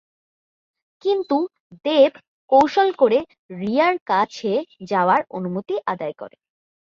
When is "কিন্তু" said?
1.01-1.37